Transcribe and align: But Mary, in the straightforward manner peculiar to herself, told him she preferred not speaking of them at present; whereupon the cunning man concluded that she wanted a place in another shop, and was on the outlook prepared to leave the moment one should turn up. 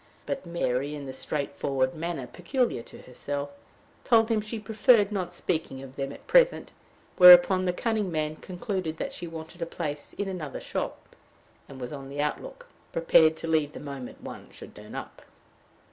But 0.25 0.47
Mary, 0.47 0.95
in 0.95 1.05
the 1.05 1.13
straightforward 1.13 1.93
manner 1.93 2.25
peculiar 2.25 2.81
to 2.81 3.03
herself, 3.03 3.51
told 4.03 4.29
him 4.31 4.41
she 4.41 4.57
preferred 4.57 5.11
not 5.11 5.31
speaking 5.31 5.83
of 5.83 5.95
them 5.95 6.11
at 6.11 6.25
present; 6.25 6.71
whereupon 7.17 7.65
the 7.65 7.71
cunning 7.71 8.11
man 8.11 8.37
concluded 8.37 8.97
that 8.97 9.13
she 9.13 9.27
wanted 9.27 9.61
a 9.61 9.67
place 9.67 10.13
in 10.13 10.27
another 10.27 10.59
shop, 10.59 11.15
and 11.69 11.79
was 11.79 11.93
on 11.93 12.09
the 12.09 12.19
outlook 12.19 12.67
prepared 12.91 13.35
to 13.37 13.47
leave 13.47 13.73
the 13.73 13.79
moment 13.79 14.23
one 14.23 14.49
should 14.49 14.73
turn 14.73 14.95
up. 14.95 15.21